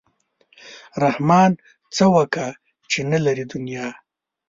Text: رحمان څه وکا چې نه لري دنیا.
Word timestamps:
رحمان 1.03 1.51
څه 1.95 2.05
وکا 2.15 2.47
چې 2.91 2.99
نه 3.11 3.19
لري 3.25 3.45
دنیا. 3.51 3.87